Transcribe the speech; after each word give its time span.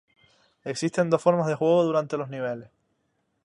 Existen 0.63 1.11
dos 1.11 1.21
formas 1.21 1.45
de 1.45 1.53
juego 1.53 1.83
durante 1.83 2.17
los 2.17 2.27
niveles. 2.27 2.71